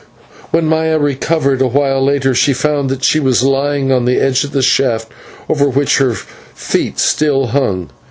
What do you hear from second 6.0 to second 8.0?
feet still hung.